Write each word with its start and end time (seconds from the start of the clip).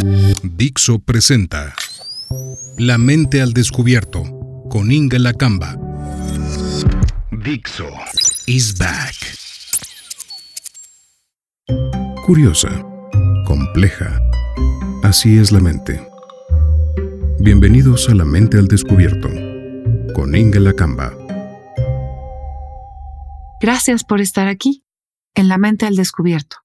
Dixo 0.00 1.00
presenta 1.00 1.74
La 2.76 2.98
mente 2.98 3.42
al 3.42 3.52
descubierto 3.52 4.22
con 4.70 4.92
Inga 4.92 5.18
Lacamba. 5.18 5.76
Dixo 7.32 7.88
is 8.46 8.78
back. 8.78 9.14
Curiosa, 12.24 12.70
compleja. 13.44 14.20
Así 15.02 15.36
es 15.38 15.50
la 15.50 15.58
mente. 15.58 16.08
Bienvenidos 17.40 18.08
a 18.08 18.14
La 18.14 18.24
mente 18.24 18.56
al 18.58 18.68
descubierto 18.68 19.28
con 20.14 20.36
Inga 20.36 20.60
Lacamba. 20.60 21.12
Gracias 23.60 24.04
por 24.04 24.20
estar 24.20 24.46
aquí, 24.46 24.84
en 25.34 25.48
La 25.48 25.58
mente 25.58 25.86
al 25.86 25.96
descubierto 25.96 26.58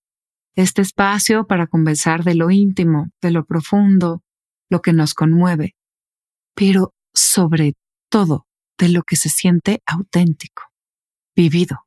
este 0.55 0.81
espacio 0.81 1.47
para 1.47 1.67
conversar 1.67 2.23
de 2.23 2.35
lo 2.35 2.51
íntimo, 2.51 3.09
de 3.21 3.31
lo 3.31 3.45
profundo, 3.45 4.23
lo 4.70 4.81
que 4.81 4.93
nos 4.93 5.13
conmueve, 5.13 5.76
pero 6.55 6.93
sobre 7.13 7.73
todo 8.09 8.48
de 8.77 8.89
lo 8.89 9.03
que 9.03 9.16
se 9.16 9.29
siente 9.29 9.81
auténtico, 9.85 10.63
vivido. 11.35 11.85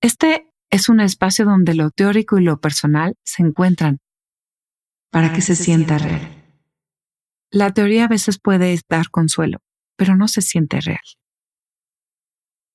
Este 0.00 0.50
es 0.70 0.88
un 0.88 1.00
espacio 1.00 1.44
donde 1.44 1.74
lo 1.74 1.90
teórico 1.90 2.38
y 2.38 2.44
lo 2.44 2.60
personal 2.60 3.16
se 3.24 3.42
encuentran 3.42 3.98
para 5.10 5.32
que 5.32 5.42
se 5.42 5.56
sienta 5.56 5.98
real. 5.98 6.36
La 7.50 7.72
teoría 7.72 8.04
a 8.04 8.08
veces 8.08 8.38
puede 8.38 8.78
dar 8.88 9.10
consuelo, 9.10 9.58
pero 9.96 10.16
no 10.16 10.28
se 10.28 10.40
siente 10.40 10.80
real. 10.80 11.00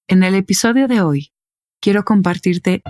En 0.07 0.21
el 0.21 0.35
episodio 0.35 0.87
de 0.87 1.01
hoy, 1.01 1.31
quiero 1.79 2.03
compartirte 2.03 2.83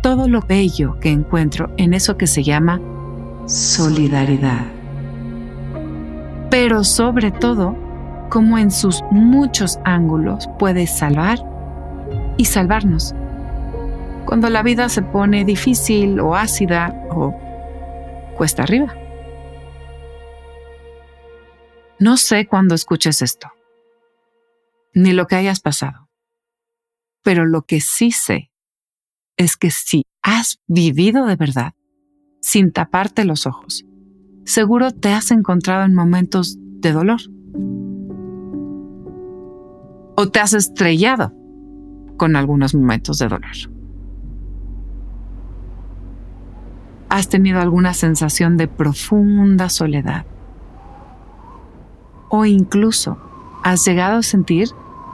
todo 0.00 0.28
lo 0.28 0.40
bello 0.40 0.98
que 1.00 1.10
encuentro 1.10 1.72
en 1.76 1.94
eso 1.94 2.16
que 2.16 2.26
se 2.26 2.42
llama 2.42 2.80
solidaridad. 3.46 4.66
Pero 6.50 6.84
sobre 6.84 7.30
todo, 7.30 7.76
cómo 8.30 8.58
en 8.58 8.70
sus 8.70 9.02
muchos 9.10 9.78
ángulos 9.84 10.48
puede 10.58 10.86
salvar 10.86 11.38
y 12.36 12.44
salvarnos. 12.44 13.14
Cuando 14.24 14.50
la 14.50 14.62
vida 14.62 14.88
se 14.88 15.02
pone 15.02 15.44
difícil 15.44 16.20
o 16.20 16.34
ácida 16.34 16.94
o 17.10 17.34
cuesta 18.36 18.62
arriba. 18.62 18.94
No 21.98 22.16
sé 22.16 22.46
cuándo 22.46 22.74
escuches 22.74 23.22
esto, 23.22 23.50
ni 24.94 25.12
lo 25.12 25.26
que 25.26 25.34
hayas 25.34 25.60
pasado, 25.60 26.08
pero 27.22 27.44
lo 27.44 27.62
que 27.62 27.80
sí 27.80 28.12
sé 28.12 28.52
es 29.38 29.56
que 29.56 29.70
si 29.70 30.04
has 30.22 30.58
vivido 30.66 31.24
de 31.24 31.36
verdad, 31.36 31.72
sin 32.42 32.72
taparte 32.72 33.24
los 33.24 33.46
ojos, 33.46 33.86
seguro 34.44 34.90
te 34.90 35.10
has 35.10 35.30
encontrado 35.30 35.84
en 35.84 35.94
momentos 35.94 36.56
de 36.58 36.92
dolor. 36.92 37.20
O 40.16 40.28
te 40.28 40.40
has 40.40 40.52
estrellado 40.52 41.32
con 42.16 42.34
algunos 42.34 42.74
momentos 42.74 43.18
de 43.18 43.28
dolor. 43.28 43.56
Has 47.08 47.28
tenido 47.28 47.60
alguna 47.60 47.94
sensación 47.94 48.56
de 48.56 48.66
profunda 48.66 49.68
soledad. 49.68 50.26
O 52.28 52.44
incluso 52.44 53.16
has 53.62 53.84
llegado 53.86 54.18
a 54.18 54.22
sentir 54.22 54.68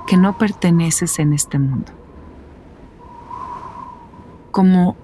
que 0.07 0.17
no 0.17 0.39
perteneces 0.39 1.19
en 1.19 1.35
este 1.35 1.59
mundo 1.59 1.93
como 4.55 4.97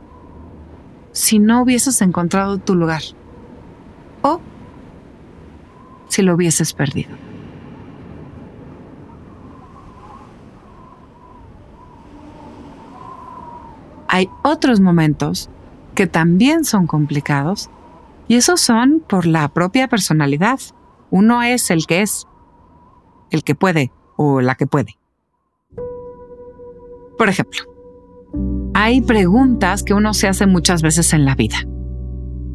si 1.11 1.41
no 1.41 1.63
hubieses 1.63 2.01
encontrado 2.03 2.59
tu 2.59 2.77
lugar 2.77 3.03
o 4.23 4.41
si 6.07 6.23
lo 6.23 6.35
hubieses 6.37 6.73
perdido. 6.73 7.11
Hay 14.07 14.31
otros 14.45 14.79
momentos 14.79 15.51
que 15.97 16.07
también 16.07 16.65
son 16.65 16.87
complicados 16.87 17.71
y 18.29 18.37
esos 18.37 18.61
son 18.61 19.01
por 19.01 19.27
la 19.27 19.49
propia 19.49 19.89
personalidad. 19.89 20.61
Uno 21.11 21.43
es 21.43 21.73
el 21.73 21.87
que 21.87 22.03
es, 22.03 22.29
el 23.33 23.43
que 23.43 23.57
puede 23.57 23.91
o 24.17 24.41
la 24.41 24.55
que 24.55 24.69
puede. 24.69 24.97
Por 27.19 27.29
ejemplo, 27.29 27.70
hay 28.75 29.01
preguntas 29.03 29.83
que 29.83 29.95
uno 29.95 30.15
se 30.15 30.29
hace 30.29 30.47
muchas 30.47 30.83
veces 30.83 31.13
en 31.13 31.25
la 31.25 31.35
vida. 31.35 31.57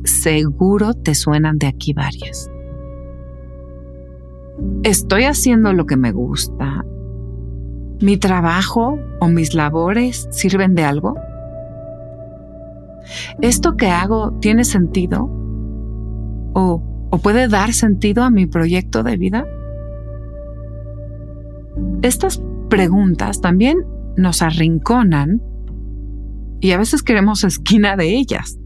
Seguro 0.04 0.94
te 0.94 1.16
suenan 1.16 1.58
de 1.58 1.68
aquí 1.68 1.94
varias. 1.94 2.50
¿Estoy 4.84 5.24
haciendo 5.24 5.74
lo 5.74 5.86
que 5.86 5.98
me 5.98 6.12
gusta? 6.12 6.86
¿Mi 8.02 8.18
trabajo 8.18 9.00
o 9.20 9.28
mis 9.28 9.54
labores 9.54 10.28
sirven 10.32 10.76
de 10.76 10.84
algo? 10.84 11.16
¿Esto 13.42 13.76
que 13.78 13.88
hago 13.88 14.32
tiene 14.40 14.64
sentido? 14.64 15.30
¿O, 16.54 16.82
puede 17.22 17.48
dar 17.48 17.72
sentido 17.72 18.24
a 18.24 18.30
mi 18.30 18.46
proyecto 18.46 19.04
de 19.04 19.18
vida? 19.18 19.46
Estas 22.02 22.42
preguntas 22.70 23.42
también 23.42 23.78
nos 24.18 24.42
arrinconan 24.42 25.42
y 26.60 26.72
a 26.72 26.78
veces 26.78 27.04
queremos 27.04 27.44
esquina 27.44 27.96
de 27.96 28.16
ellas, 28.16 28.58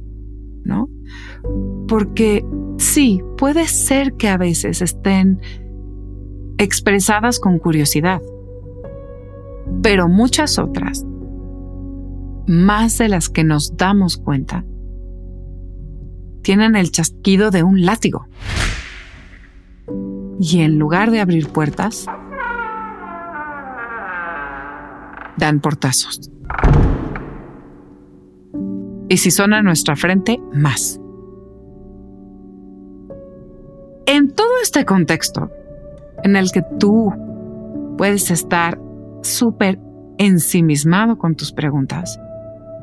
¿no? 0.63 0.89
Porque 1.87 2.45
sí, 2.77 3.21
puede 3.37 3.67
ser 3.67 4.13
que 4.13 4.29
a 4.29 4.37
veces 4.37 4.81
estén 4.81 5.39
expresadas 6.57 7.39
con 7.39 7.59
curiosidad, 7.59 8.21
pero 9.81 10.07
muchas 10.07 10.59
otras, 10.59 11.05
más 12.47 12.97
de 12.97 13.09
las 13.09 13.29
que 13.29 13.43
nos 13.43 13.75
damos 13.75 14.17
cuenta, 14.17 14.65
tienen 16.41 16.75
el 16.75 16.91
chasquido 16.91 17.51
de 17.51 17.63
un 17.63 17.85
látigo. 17.85 18.27
Y 20.39 20.61
en 20.61 20.79
lugar 20.79 21.11
de 21.11 21.19
abrir 21.19 21.49
puertas, 21.49 22.05
dan 25.37 25.59
portazos 25.59 26.31
y 29.09 29.17
si 29.17 29.31
son 29.31 29.53
a 29.53 29.63
nuestra 29.63 29.95
frente, 29.95 30.39
más. 30.53 31.01
En 34.05 34.31
todo 34.33 34.51
este 34.61 34.85
contexto, 34.85 35.51
en 36.23 36.35
el 36.35 36.51
que 36.51 36.61
tú 36.79 37.11
puedes 37.97 38.29
estar 38.29 38.79
súper 39.23 39.79
ensimismado 40.19 41.17
con 41.17 41.35
tus 41.35 41.51
preguntas, 41.51 42.19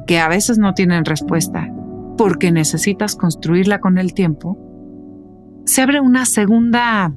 que 0.07 0.19
a 0.19 0.29
veces 0.29 0.59
no 0.59 0.75
tienen 0.75 1.05
respuesta, 1.05 1.69
porque 2.19 2.51
necesitas 2.51 3.15
construirla 3.15 3.79
con 3.79 3.97
el 3.97 4.13
tiempo, 4.13 4.59
se 5.65 5.83
abre 5.83 6.01
una 6.01 6.27
segunda 6.27 7.15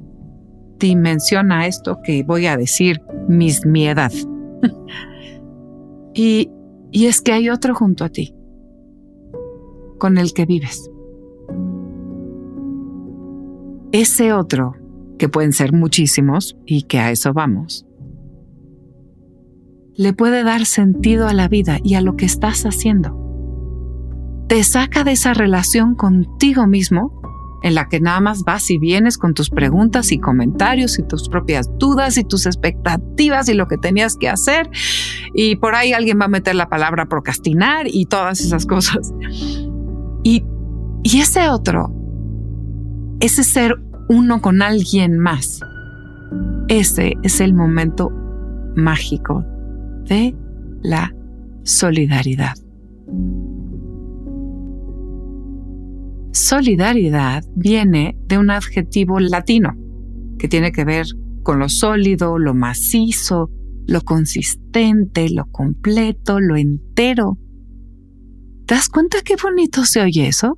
dimensión 0.78 1.50
a 1.52 1.66
esto 1.66 1.98
que 2.04 2.22
voy 2.22 2.46
a 2.46 2.56
decir 2.56 3.00
mismiedad. 3.28 4.12
y, 6.14 6.50
y 6.92 7.06
es 7.06 7.20
que 7.20 7.32
hay 7.32 7.50
otro 7.50 7.74
junto 7.74 8.04
a 8.04 8.08
ti 8.08 8.34
con 10.00 10.18
el 10.18 10.32
que 10.32 10.46
vives. 10.46 10.90
Ese 13.92 14.32
otro, 14.32 14.74
que 15.16 15.28
pueden 15.28 15.52
ser 15.52 15.72
muchísimos 15.72 16.56
y 16.66 16.82
que 16.82 16.98
a 16.98 17.12
eso 17.12 17.32
vamos, 17.32 17.86
le 19.94 20.12
puede 20.12 20.42
dar 20.42 20.66
sentido 20.66 21.28
a 21.28 21.34
la 21.34 21.46
vida 21.46 21.78
y 21.84 21.94
a 21.94 22.00
lo 22.00 22.16
que 22.16 22.24
estás 22.24 22.64
haciendo. 22.64 23.16
Te 24.48 24.64
saca 24.64 25.04
de 25.04 25.12
esa 25.12 25.34
relación 25.34 25.94
contigo 25.94 26.66
mismo 26.66 27.20
en 27.62 27.74
la 27.74 27.88
que 27.88 28.00
nada 28.00 28.20
más 28.20 28.42
vas 28.44 28.70
y 28.70 28.78
vienes 28.78 29.18
con 29.18 29.34
tus 29.34 29.50
preguntas 29.50 30.12
y 30.12 30.18
comentarios 30.18 30.98
y 30.98 31.02
tus 31.02 31.28
propias 31.28 31.68
dudas 31.78 32.16
y 32.16 32.24
tus 32.24 32.46
expectativas 32.46 33.48
y 33.48 33.54
lo 33.54 33.68
que 33.68 33.76
tenías 33.76 34.16
que 34.16 34.28
hacer. 34.28 34.70
Y 35.34 35.56
por 35.56 35.74
ahí 35.74 35.92
alguien 35.92 36.18
va 36.20 36.24
a 36.24 36.28
meter 36.28 36.54
la 36.54 36.68
palabra 36.68 37.06
procrastinar 37.06 37.86
y 37.86 38.06
todas 38.06 38.40
esas 38.40 38.66
cosas. 38.66 39.12
Y, 40.22 40.44
ese 41.04 41.48
otro, 41.48 41.92
ese 43.20 43.42
ser 43.42 43.74
uno 44.08 44.40
con 44.40 44.62
alguien 44.62 45.18
más, 45.18 45.60
ese 46.68 47.14
es 47.22 47.40
el 47.40 47.54
momento 47.54 48.10
mágico 48.76 49.44
de 50.06 50.34
la 50.82 51.14
solidaridad. 51.62 52.54
Solidaridad 56.32 57.42
viene 57.56 58.16
de 58.26 58.38
un 58.38 58.50
adjetivo 58.50 59.18
latino 59.18 59.74
que 60.38 60.48
tiene 60.48 60.70
que 60.70 60.84
ver 60.84 61.06
con 61.42 61.58
lo 61.58 61.68
sólido, 61.68 62.38
lo 62.38 62.54
macizo, 62.54 63.50
lo 63.86 64.02
consistente, 64.02 65.28
lo 65.30 65.46
completo, 65.46 66.40
lo 66.40 66.56
entero, 66.56 67.38
¿Te 68.70 68.76
das 68.76 68.88
cuenta 68.88 69.22
qué 69.22 69.34
bonito 69.34 69.84
se 69.84 70.00
oye 70.00 70.28
eso? 70.28 70.56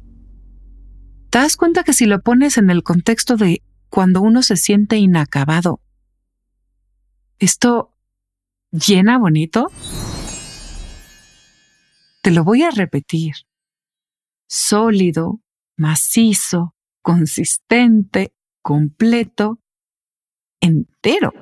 ¿Te 1.31 1.39
das 1.39 1.57
cuenta 1.57 1.83
que 1.83 1.95
si 1.95 2.05
lo 2.05 2.21
pones 2.21 2.59
en 2.59 2.69
el 2.69 2.83
contexto 2.83 3.39
de 3.39 3.63
cuando 3.89 4.21
uno 4.21 4.43
se 4.43 4.59
siente 4.59 4.99
inacabado, 4.99 5.81
esto 7.39 7.97
llena 8.71 9.17
bonito? 9.17 9.69
Te 12.21 12.33
lo 12.33 12.45
voy 12.45 12.65
a 12.65 12.71
repetir. 12.71 13.33
Sólido, 14.47 15.41
macizo, 15.79 16.75
consistente, 17.01 18.35
completo, 18.61 19.59
entero. 20.61 21.33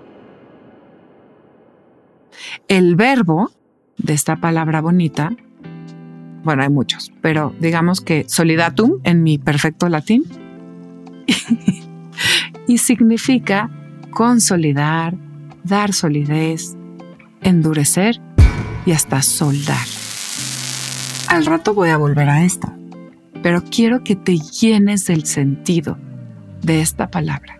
El 2.69 2.95
verbo 2.95 3.51
de 3.97 4.13
esta 4.13 4.37
palabra 4.37 4.81
bonita, 4.81 5.37
bueno, 6.43 6.63
hay 6.63 6.71
muchos, 6.71 7.13
pero 7.21 7.55
digamos 7.61 8.01
que 8.01 8.25
solidatum 8.29 9.01
en 9.05 9.23
mi 9.23 9.39
perfecto 9.39 9.89
latín, 9.89 10.25
y 12.67 12.79
significa 12.79 13.71
consolidar, 14.11 15.15
dar 15.65 15.93
solidez, 15.93 16.77
endurecer 17.43 18.21
y 18.87 18.93
hasta 18.93 19.23
soldar. 19.23 19.87
Al 21.29 21.47
rato 21.47 21.75
voy 21.75 21.91
a 21.91 21.97
volver 21.97 22.29
a 22.29 22.45
esto, 22.45 22.73
pero 23.43 23.63
quiero 23.65 24.03
que 24.03 24.17
te 24.17 24.39
llenes 24.39 25.07
del 25.07 25.27
sentido 25.27 25.99
de 26.63 26.81
esta 26.81 27.11
palabra. 27.11 27.59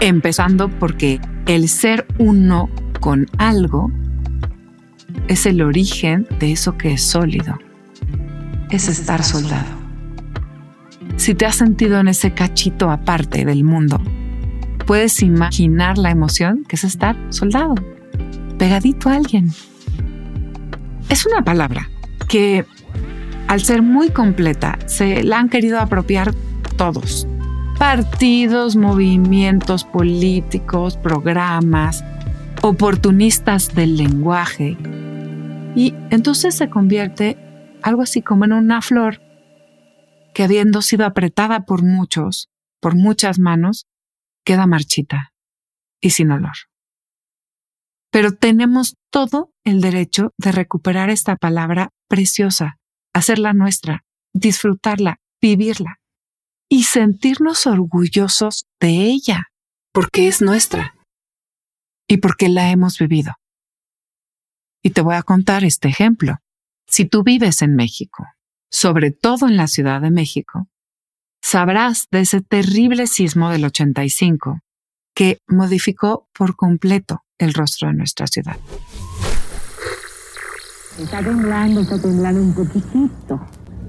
Empezando 0.00 0.68
porque 0.68 1.20
el 1.46 1.68
ser 1.68 2.06
uno 2.18 2.68
con 3.00 3.26
algo 3.38 3.90
es 5.28 5.46
el 5.46 5.62
origen 5.62 6.26
de 6.38 6.52
eso 6.52 6.76
que 6.76 6.92
es 6.92 7.02
sólido. 7.02 7.58
Es 8.70 8.88
estar 8.88 9.22
soldado. 9.22 9.84
Si 11.16 11.34
te 11.34 11.46
has 11.46 11.56
sentido 11.56 11.98
en 12.00 12.08
ese 12.08 12.32
cachito 12.32 12.90
aparte 12.90 13.44
del 13.44 13.64
mundo, 13.64 14.00
puedes 14.86 15.22
imaginar 15.22 15.98
la 15.98 16.10
emoción 16.10 16.64
que 16.68 16.76
es 16.76 16.84
estar 16.84 17.16
soldado, 17.30 17.74
pegadito 18.58 19.08
a 19.08 19.16
alguien. 19.16 19.50
Es 21.08 21.26
una 21.26 21.42
palabra 21.42 21.88
que, 22.28 22.64
al 23.48 23.60
ser 23.62 23.82
muy 23.82 24.10
completa, 24.10 24.78
se 24.86 25.22
la 25.22 25.38
han 25.38 25.48
querido 25.48 25.78
apropiar 25.78 26.34
todos. 26.76 27.26
Partidos, 27.78 28.76
movimientos 28.76 29.84
políticos, 29.84 30.96
programas, 30.96 32.04
oportunistas 32.62 33.74
del 33.74 33.96
lenguaje. 33.96 34.76
Y 35.74 35.94
entonces 36.10 36.54
se 36.54 36.70
convierte 36.70 37.36
algo 37.82 38.02
así 38.02 38.22
como 38.22 38.44
en 38.44 38.52
una 38.52 38.80
flor 38.80 39.20
que 40.34 40.42
habiendo 40.42 40.82
sido 40.82 41.06
apretada 41.06 41.64
por 41.64 41.82
muchos, 41.82 42.48
por 42.80 42.96
muchas 42.96 43.38
manos, 43.38 43.86
queda 44.44 44.66
marchita 44.66 45.32
y 46.00 46.10
sin 46.10 46.30
olor. 46.30 46.54
Pero 48.10 48.32
tenemos 48.32 48.96
todo 49.10 49.52
el 49.64 49.80
derecho 49.80 50.32
de 50.38 50.52
recuperar 50.52 51.10
esta 51.10 51.36
palabra 51.36 51.90
preciosa, 52.08 52.78
hacerla 53.12 53.52
nuestra, 53.52 54.04
disfrutarla, 54.32 55.18
vivirla 55.40 56.00
y 56.68 56.84
sentirnos 56.84 57.66
orgullosos 57.66 58.66
de 58.80 59.02
ella, 59.02 59.48
porque 59.92 60.28
es 60.28 60.42
nuestra 60.42 60.96
y 62.08 62.18
porque 62.18 62.48
la 62.48 62.70
hemos 62.70 62.98
vivido. 62.98 63.34
Y 64.86 64.90
te 64.90 65.00
voy 65.00 65.14
a 65.14 65.22
contar 65.22 65.64
este 65.64 65.88
ejemplo. 65.88 66.36
Si 66.86 67.06
tú 67.06 67.22
vives 67.24 67.62
en 67.62 67.74
México, 67.74 68.26
sobre 68.70 69.12
todo 69.12 69.48
en 69.48 69.56
la 69.56 69.66
Ciudad 69.66 70.02
de 70.02 70.10
México, 70.10 70.68
sabrás 71.42 72.06
de 72.10 72.20
ese 72.20 72.42
terrible 72.42 73.06
sismo 73.06 73.48
del 73.48 73.64
85 73.64 74.60
que 75.14 75.38
modificó 75.48 76.28
por 76.36 76.54
completo 76.54 77.22
el 77.38 77.54
rostro 77.54 77.88
de 77.88 77.94
nuestra 77.94 78.26
ciudad. 78.26 78.56
Está 80.98 81.22
temblando, 81.22 81.80
está 81.80 81.98
temblando 81.98 82.42
un 82.42 82.54
poquitito. 82.54 83.40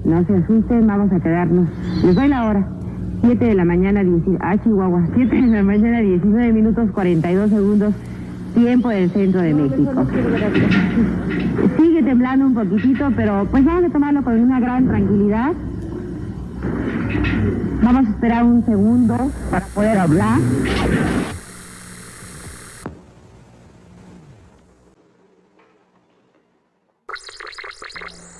No 0.02 0.26
se 0.26 0.34
asusten, 0.34 0.86
vamos 0.86 1.12
a 1.12 1.20
quedarnos. 1.20 1.68
Les 2.04 2.14
doy 2.14 2.28
la 2.28 2.46
hora. 2.46 2.72
7 3.20 3.44
de 3.44 3.54
la 3.54 3.66
mañana, 3.66 4.02
10, 4.02 4.38
ah, 4.40 4.56
Chihuahua, 4.62 5.08
7 5.14 5.36
de 5.36 5.46
la 5.46 5.62
mañana, 5.62 6.00
19 6.00 6.52
minutos 6.52 6.90
42 6.92 7.50
segundos, 7.50 7.94
tiempo 8.56 8.88
del 8.88 9.10
centro 9.10 9.42
de 9.42 9.52
México. 9.52 10.06
Sigue 11.76 12.02
temblando 12.02 12.46
un 12.46 12.54
poquitito, 12.54 13.10
pero 13.14 13.46
pues 13.50 13.64
vamos 13.64 13.84
a 13.84 13.92
tomarlo 13.92 14.24
con 14.24 14.40
una 14.40 14.58
gran 14.60 14.88
tranquilidad. 14.88 15.52
Vamos 17.82 18.06
a 18.06 18.10
esperar 18.10 18.44
un 18.44 18.64
segundo 18.64 19.14
para 19.50 19.66
poder 19.66 19.98
hablar. 19.98 20.38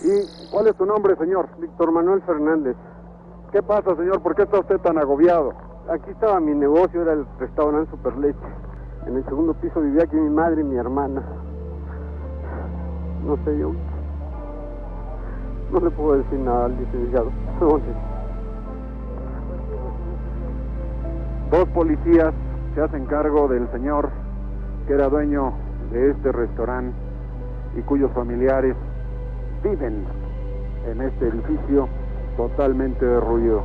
¿Y 0.02 0.50
cuál 0.50 0.66
es 0.68 0.76
su 0.76 0.86
nombre, 0.86 1.14
señor? 1.16 1.48
Víctor 1.60 1.92
Manuel 1.92 2.22
Fernández. 2.22 2.74
¿Qué 3.52 3.62
pasa, 3.62 3.94
señor? 3.96 4.22
¿Por 4.22 4.34
qué 4.34 4.44
está 4.44 4.60
usted 4.60 4.78
tan 4.78 4.96
agobiado? 4.96 5.52
Aquí 5.92 6.10
estaba 6.10 6.40
mi 6.40 6.54
negocio, 6.54 7.02
era 7.02 7.12
el 7.12 7.26
restaurante 7.38 7.90
Superleche. 7.90 8.38
En 9.06 9.16
el 9.16 9.24
segundo 9.24 9.54
piso 9.54 9.80
vivía 9.80 10.02
aquí 10.04 10.16
mi 10.16 10.30
madre 10.30 10.60
y 10.60 10.64
mi 10.64 10.76
hermana. 10.76 11.22
No 13.24 13.36
sé, 13.44 13.58
yo... 13.58 13.72
No 15.72 15.80
le 15.80 15.90
puedo 15.90 16.18
decir 16.18 16.38
nada 16.38 16.66
al 16.66 16.76
licenciado. 16.76 17.30
Dos 21.50 21.68
policías 21.68 22.34
se 22.74 22.80
hacen 22.80 23.06
cargo 23.06 23.48
del 23.48 23.70
señor 23.70 24.10
que 24.86 24.94
era 24.94 25.08
dueño 25.08 25.52
de 25.92 26.10
este 26.10 26.32
restaurante 26.32 26.96
y 27.76 27.82
cuyos 27.82 28.10
familiares 28.12 28.74
viven 29.62 30.04
en 30.90 31.02
este 31.02 31.28
edificio 31.28 31.88
totalmente 32.36 33.04
derruido. 33.04 33.64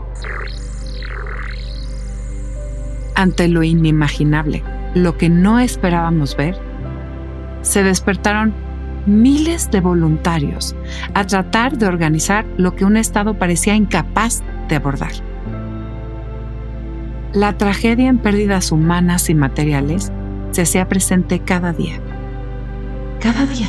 Ante 3.15 3.47
lo 3.47 3.63
inimaginable, 3.63 4.63
lo 4.93 5.17
que 5.17 5.29
no 5.29 5.59
esperábamos 5.59 6.35
ver, 6.35 6.57
se 7.61 7.83
despertaron 7.83 8.53
miles 9.05 9.71
de 9.71 9.81
voluntarios 9.81 10.75
a 11.13 11.25
tratar 11.25 11.77
de 11.77 11.88
organizar 11.88 12.45
lo 12.57 12.75
que 12.75 12.85
un 12.85 12.97
Estado 12.97 13.33
parecía 13.35 13.75
incapaz 13.75 14.43
de 14.67 14.75
abordar. 14.75 15.11
La 17.33 17.57
tragedia 17.57 18.09
en 18.09 18.18
pérdidas 18.18 18.71
humanas 18.71 19.30
y 19.30 19.35
materiales 19.35 20.11
se 20.51 20.63
hacía 20.63 20.87
presente 20.87 21.39
cada 21.39 21.71
día. 21.71 21.99
Cada 23.19 23.45
día 23.45 23.68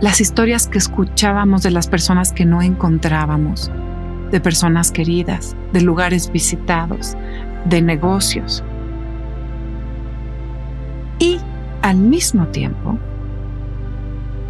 las 0.00 0.20
historias 0.20 0.68
que 0.68 0.76
escuchábamos 0.76 1.62
de 1.62 1.70
las 1.70 1.88
personas 1.88 2.32
que 2.32 2.44
no 2.44 2.60
encontrábamos, 2.60 3.70
de 4.30 4.40
personas 4.40 4.92
queridas, 4.92 5.56
de 5.72 5.80
lugares 5.80 6.30
visitados, 6.30 7.16
de 7.64 7.80
negocios. 7.80 8.62
Al 11.86 11.96
mismo 11.96 12.46
tiempo, 12.48 12.98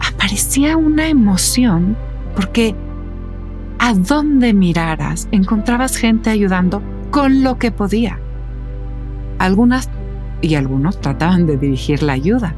aparecía 0.00 0.76
una 0.76 1.08
emoción 1.08 1.96
porque 2.34 2.74
a 3.78 3.94
donde 3.94 4.52
miraras 4.52 5.28
encontrabas 5.32 5.96
gente 5.96 6.30
ayudando 6.30 6.82
con 7.10 7.42
lo 7.42 7.58
que 7.58 7.72
podía. 7.72 8.18
Algunas 9.38 9.90
y 10.40 10.54
algunos 10.54 11.00
trataban 11.00 11.46
de 11.46 11.56
dirigir 11.56 12.02
la 12.02 12.14
ayuda 12.14 12.54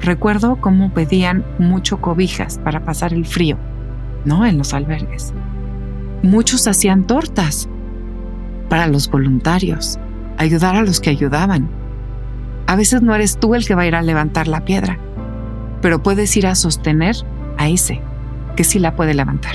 Recuerdo 0.00 0.56
cómo 0.56 0.92
pedían 0.92 1.44
mucho 1.58 2.00
cobijas 2.00 2.58
para 2.58 2.84
pasar 2.84 3.12
el 3.12 3.26
frío, 3.26 3.58
¿no? 4.24 4.46
En 4.46 4.58
los 4.58 4.72
albergues. 4.72 5.34
Muchos 6.22 6.66
hacían 6.68 7.06
tortas 7.06 7.68
para 8.68 8.86
los 8.86 9.10
voluntarios, 9.10 9.98
ayudar 10.36 10.76
a 10.76 10.82
los 10.82 11.00
que 11.00 11.10
ayudaban. 11.10 11.68
A 12.68 12.76
veces 12.76 13.00
no 13.00 13.14
eres 13.14 13.38
tú 13.38 13.54
el 13.54 13.66
que 13.66 13.74
va 13.74 13.82
a 13.82 13.86
ir 13.86 13.94
a 13.94 14.02
levantar 14.02 14.46
la 14.46 14.66
piedra, 14.66 14.98
pero 15.80 16.02
puedes 16.02 16.36
ir 16.36 16.46
a 16.46 16.54
sostener 16.54 17.16
a 17.56 17.66
ese 17.66 18.02
que 18.56 18.64
sí 18.64 18.78
la 18.78 18.94
puede 18.94 19.14
levantar. 19.14 19.54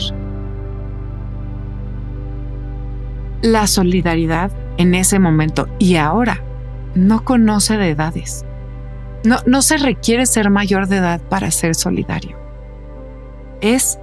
La 3.44 3.68
solidaridad 3.68 4.52
en 4.78 4.96
ese 4.96 5.20
momento 5.20 5.68
y 5.78 5.98
ahora 5.98 6.42
no 6.96 7.24
conoce 7.24 7.78
de 7.78 7.92
edades. 7.92 8.46
No, 9.24 9.62
se 9.62 9.78
requiere 9.78 10.26
ser 10.26 10.50
mayor 10.50 10.88
de 10.88 10.98
edad 10.98 11.22
para 11.22 11.52
ser 11.52 11.76
solidario. 11.76 12.36
Es 13.62 14.00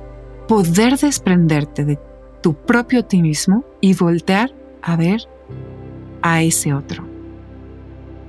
poder 0.46 0.96
desprenderte 0.98 1.84
de 1.84 1.98
tu 2.42 2.54
propio 2.54 3.00
optimismo 3.00 3.64
y 3.80 3.94
voltear 3.94 4.54
a 4.82 4.94
ver 4.94 5.28
a 6.22 6.42
ese 6.42 6.72
otro. 6.72 7.09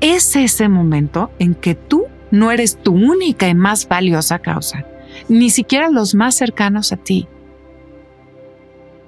Es 0.02 0.36
ese 0.36 0.68
momento 0.68 1.32
en 1.38 1.54
que 1.54 1.76
tú 1.76 2.06
no 2.32 2.52
eres 2.52 2.82
tu 2.82 2.94
única 2.94 3.48
y 3.48 3.54
más 3.54 3.88
valiosa 3.88 4.40
causa, 4.40 4.86
ni 5.30 5.52
siquiera 5.52 5.90
los 5.90 6.16
más 6.16 6.36
cercanos 6.36 6.92
a 6.92 6.98
ti. 6.98 7.28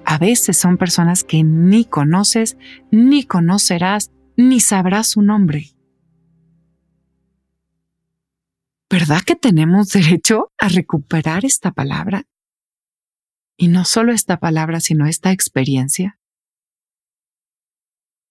a 0.06 0.18
veces 0.18 0.56
son 0.58 0.76
personas 0.76 1.24
que 1.24 1.42
ni 1.42 1.86
conoces, 1.86 2.56
ni 2.90 3.24
conocerás, 3.24 4.12
ni 4.36 4.60
sabrás 4.60 5.08
su 5.08 5.22
nombre. 5.22 5.74
¿Verdad 8.90 9.22
que 9.22 9.34
tenemos 9.34 9.88
derecho 9.88 10.52
a 10.58 10.68
recuperar 10.68 11.44
esta 11.44 11.72
palabra? 11.72 12.26
Y 13.56 13.68
no 13.68 13.84
solo 13.84 14.12
esta 14.12 14.38
palabra, 14.38 14.78
sino 14.78 15.06
esta 15.06 15.32
experiencia. 15.32 16.18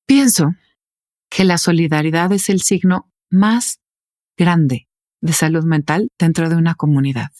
Pienso 0.05 0.53
que 1.34 1.44
la 1.44 1.58
solidaridad 1.58 2.32
es 2.32 2.50
el 2.50 2.62
signo 2.62 3.12
más 3.32 3.80
grande 4.38 4.88
de 5.20 5.34
salud 5.34 5.63
mental 5.63 6.10
dentro 6.20 6.48
de 6.48 6.56
una 6.56 6.75
comunidad. 6.75 7.32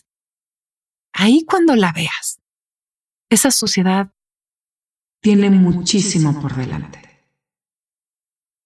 Ahí 1.14 1.46
cuando 1.46 1.76
la 1.76 1.92
veas, 1.92 2.40
esa 3.30 3.52
sociedad 3.52 4.12
tiene 5.22 5.52
muchísimo 5.52 6.42
por 6.42 6.56
delante. 6.56 7.02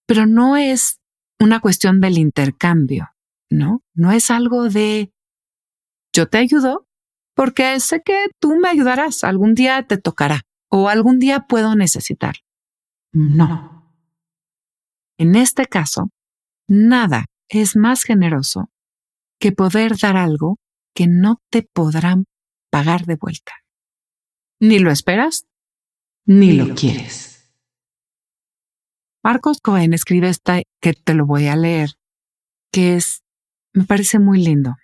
Pero 0.06 0.24
no 0.24 0.56
es 0.56 0.98
una 1.38 1.60
cuestión 1.60 2.00
del 2.00 2.16
intercambio, 2.16 3.10
¿no? 3.50 3.82
No 3.94 4.12
es 4.12 4.30
algo 4.30 4.70
de 4.70 5.12
yo 6.14 6.26
te 6.28 6.38
ayudo 6.38 6.88
porque 7.34 7.78
sé 7.80 8.02
que 8.02 8.28
tú 8.40 8.56
me 8.56 8.68
ayudarás, 8.70 9.24
algún 9.24 9.54
día 9.54 9.86
te 9.86 9.98
tocará 9.98 10.46
o 10.70 10.88
algún 10.88 11.18
día 11.18 11.46
puedo 11.46 11.74
necesitar. 11.74 12.36
No. 13.12 13.77
En 15.18 15.34
este 15.34 15.66
caso, 15.66 16.10
nada 16.68 17.26
es 17.48 17.74
más 17.74 18.04
generoso 18.04 18.70
que 19.40 19.52
poder 19.52 19.98
dar 19.98 20.16
algo 20.16 20.58
que 20.94 21.06
no 21.08 21.42
te 21.50 21.62
podrán 21.62 22.24
pagar 22.70 23.04
de 23.04 23.16
vuelta. 23.16 23.52
Ni 24.60 24.78
lo 24.78 24.90
esperas, 24.90 25.46
ni 26.24 26.52
lo 26.52 26.74
quieres. 26.74 27.52
Marcos 29.24 29.60
Cohen 29.60 29.92
escribe 29.92 30.28
esta 30.28 30.62
que 30.80 30.92
te 30.92 31.14
lo 31.14 31.26
voy 31.26 31.48
a 31.48 31.56
leer, 31.56 31.94
que 32.72 32.94
es, 32.94 33.22
me 33.72 33.84
parece 33.84 34.18
muy 34.18 34.42
lindo. 34.42 34.76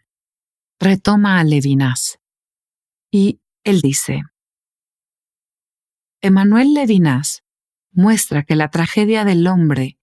Retoma 0.81 1.39
a 1.39 1.45
Levinas. 1.45 2.19
Y 3.11 3.41
él 3.63 3.81
dice, 3.81 4.23
Emanuel 6.21 6.75
Levinas 6.75 7.45
muestra 7.93 8.43
que 8.43 8.57
la 8.57 8.71
tragedia 8.71 9.25
del 9.25 9.47
hombre 9.47 9.99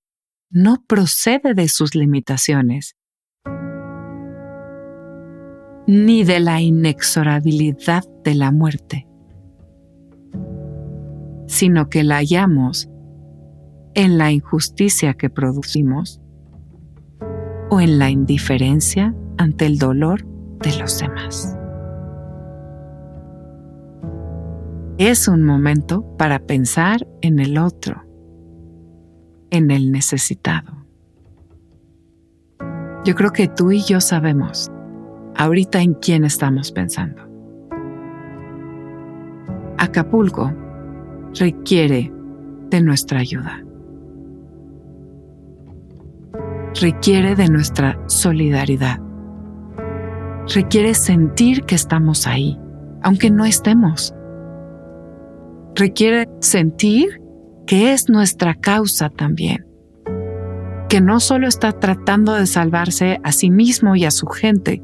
no 0.52 0.84
procede 0.86 1.54
de 1.54 1.70
sus 1.70 1.96
limitaciones, 1.96 2.98
ni 5.88 6.24
de 6.24 6.40
la 6.40 6.62
inexorabilidad 6.62 8.04
de 8.24 8.36
la 8.36 8.52
muerte, 8.52 9.08
sino 11.48 11.90
que 11.90 12.04
la 12.04 12.18
hallamos 12.18 12.90
en 13.94 14.18
la 14.18 14.32
injusticia 14.32 15.14
que 15.14 15.30
producimos 15.30 16.22
o 17.70 17.80
en 17.80 17.98
la 17.98 18.10
indiferencia 18.10 19.16
ante 19.38 19.66
el 19.66 19.78
dolor 19.78 20.26
de 20.60 20.78
los 20.78 21.00
demás. 21.00 21.58
Es 24.98 25.28
un 25.28 25.44
momento 25.44 26.06
para 26.18 26.40
pensar 26.40 27.08
en 27.22 27.40
el 27.40 27.58
otro, 27.58 28.04
en 29.52 29.70
el 29.70 29.92
necesitado. 29.92 30.74
Yo 33.04 33.16
creo 33.16 33.32
que 33.32 33.48
tú 33.48 33.72
y 33.72 33.82
yo 33.82 34.02
sabemos 34.02 34.72
ahorita 35.36 35.82
en 35.82 35.94
quién 35.96 36.24
estamos 36.24 36.72
pensando. 36.72 37.24
Acapulco 39.78 40.54
requiere 41.40 42.12
de 42.70 42.82
nuestra 42.82 43.20
ayuda. 43.20 43.64
Requiere 46.80 47.36
de 47.36 47.50
nuestra 47.50 48.00
solidaridad. 48.08 49.00
Requiere 50.54 50.94
sentir 50.94 51.64
que 51.64 51.76
estamos 51.76 52.28
ahí, 52.28 52.60
aunque 53.02 53.30
no 53.30 53.46
estemos. 53.46 54.14
Requiere 55.76 56.30
sentir 56.40 57.21
que 57.72 57.94
es 57.94 58.10
nuestra 58.10 58.56
causa 58.56 59.10
también. 59.10 59.66
Que 60.90 61.00
no 61.00 61.22
solo 61.22 61.48
está 61.48 61.72
tratando 61.72 62.34
de 62.34 62.46
salvarse 62.46 63.22
a 63.24 63.32
sí 63.32 63.50
mismo 63.50 63.96
y 63.96 64.04
a 64.04 64.12
su 64.12 64.28
gente, 64.28 64.84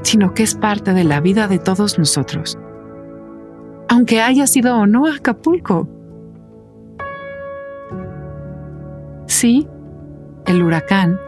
sino 0.00 0.32
que 0.32 0.44
es 0.44 0.54
parte 0.54 0.94
de 0.94 1.04
la 1.04 1.20
vida 1.20 1.46
de 1.46 1.58
todos 1.58 1.98
nosotros, 1.98 2.58
aunque 3.90 4.22
haya 4.22 4.46
sido 4.46 4.78
o 4.78 4.86
no 4.86 5.06
Acapulco. 5.06 5.86
Sí, 9.26 9.68
el 10.46 10.62
huracán 10.62 11.18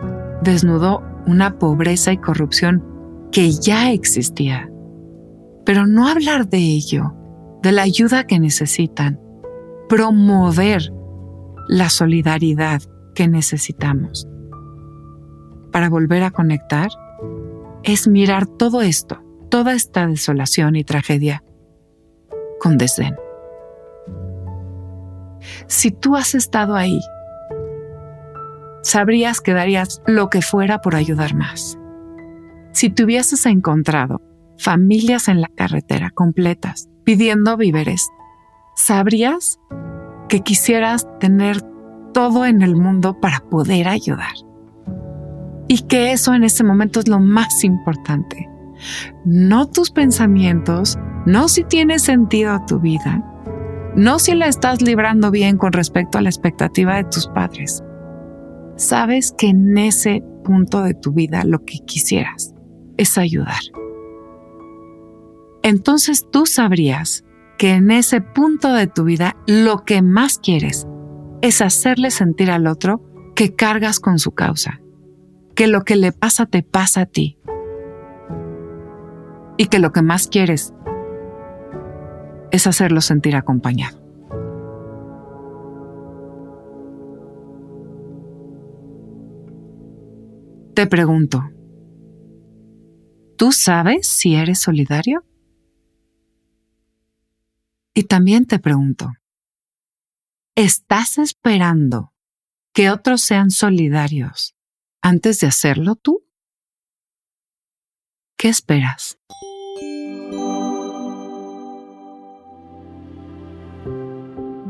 desnudó 0.41 1.03
una 1.27 1.59
pobreza 1.59 2.15
y 2.15 2.17
corrupción 2.17 2.83
que 3.31 3.53
ya 3.53 3.93
existía, 3.93 4.71
pero 5.67 5.87
no 5.87 6.09
hablar 6.09 6.49
de 6.49 6.61
ello, 6.61 7.13
de 7.63 7.73
la 7.73 7.83
ayuda 7.83 8.27
que 8.27 8.41
necesitan, 8.41 9.21
promover 9.89 10.93
la 11.69 11.89
solidaridad 11.89 12.83
que 13.15 13.29
necesitamos 13.29 14.29
para 15.73 15.89
volver 15.89 16.23
a 16.23 16.31
conectar 16.31 16.89
es 17.83 18.09
mirar 18.09 18.47
todo 18.47 18.83
esto, 18.83 19.23
toda 19.51 19.75
esta 19.75 20.07
desolación 20.07 20.77
y 20.77 20.85
tragedia, 20.85 21.45
con 22.61 22.79
desdén. 22.79 23.17
Si 25.67 25.91
tú 25.91 26.17
has 26.17 26.35
estado 26.35 26.75
ahí, 26.75 27.01
sabrías 28.83 29.41
que 29.41 29.53
darías 29.53 30.03
lo 30.07 30.31
que 30.31 30.43
fuera 30.43 30.81
por 30.81 30.95
ayudar 30.95 31.35
más. 31.35 31.79
Si 32.73 32.91
te 32.91 33.05
hubieses 33.05 33.47
encontrado 33.47 34.21
familias 34.59 35.29
en 35.29 35.41
la 35.41 35.49
carretera 35.49 36.11
completas 36.11 36.89
pidiendo 37.05 37.57
víveres, 37.57 38.09
sabrías 38.77 39.59
que 40.29 40.41
quisieras 40.41 41.09
tener 41.19 41.63
todo 42.13 42.47
en 42.47 42.63
el 42.63 42.77
mundo 42.77 43.19
para 43.21 43.41
poder 43.41 43.89
ayudar 43.89 44.35
y 45.69 45.83
que 45.83 46.13
eso 46.13 46.35
en 46.35 46.45
ese 46.45 46.63
momento 46.63 47.01
es 47.01 47.09
lo 47.09 47.19
más 47.19 47.65
importante. 47.65 48.49
No 49.25 49.67
tus 49.67 49.91
pensamientos, 49.91 50.99
no 51.25 51.49
si 51.49 51.65
tiene 51.65 51.99
sentido 51.99 52.61
tu 52.69 52.79
vida, 52.79 53.25
no 53.97 54.19
si 54.19 54.35
la 54.35 54.47
estás 54.47 54.83
librando 54.83 55.31
bien 55.31 55.57
con 55.57 55.73
respecto 55.73 56.19
a 56.19 56.21
la 56.21 56.29
expectativa 56.29 56.97
de 56.97 57.05
tus 57.05 57.27
padres. 57.29 57.83
Sabes 58.77 59.35
que 59.37 59.49
en 59.49 59.77
ese 59.79 60.23
punto 60.45 60.83
de 60.83 60.95
tu 60.95 61.13
vida 61.13 61.45
lo 61.45 61.65
que 61.65 61.79
quisieras 61.79 62.55
es 62.99 63.17
ayudar. 63.17 63.61
Entonces 65.63 66.27
tú 66.31 66.47
sabrías 66.47 67.26
que 67.59 67.73
en 67.73 67.91
ese 67.91 68.21
punto 68.21 68.73
de 68.73 68.87
tu 68.87 69.05
vida 69.05 69.37
lo 69.47 69.85
que 69.85 70.03
más 70.03 70.39
quieres 70.39 70.87
es 71.43 71.61
hacerle 71.63 72.11
sentir 72.11 72.51
al 72.51 72.67
otro 72.67 73.03
que 73.35 73.55
cargas 73.55 74.01
con 74.01 74.19
su 74.19 74.33
causa 74.33 74.81
que 75.57 75.67
lo 75.67 75.85
que 75.85 75.97
le 75.97 76.13
pasa 76.13 76.47
te 76.47 76.63
pasa 76.63 77.01
a 77.01 77.07
ti 77.07 77.39
y 79.57 79.67
que 79.67 79.79
lo 79.79 79.91
que 79.91 80.03
más 80.03 80.29
quieres 80.29 80.75
es 82.53 82.67
hacerlo 82.67 83.01
sentir 83.01 83.35
acompañado. 83.37 83.99
Te 90.75 90.87
pregunto, 90.87 91.43
¿tú 93.37 93.51
sabes 93.51 94.07
si 94.07 94.35
eres 94.35 94.61
solidario? 94.61 95.25
Y 97.99 98.05
también 98.05 98.45
te 98.45 98.59
pregunto, 98.59 99.11
¿estás 100.55 101.17
esperando 101.17 102.13
que 102.75 102.91
otros 102.91 103.23
sean 103.23 103.51
solidarios 103.51 104.55
antes 105.01 105.41
de 105.41 105.47
hacerlo 105.47 105.97
tú? 105.97 106.23
¿Qué 108.37 108.51
esperas? 108.51 109.19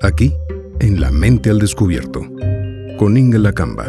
Aquí, 0.04 0.32
en 0.84 1.00
La 1.00 1.12
Mente 1.12 1.50
al 1.50 1.60
Descubierto, 1.60 2.22
con 2.98 3.16
Inga 3.16 3.40
Lacamba. 3.40 3.88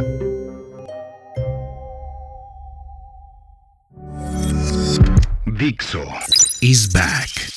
Dixo 5.44 6.04
is 6.60 6.92
back. 6.92 7.53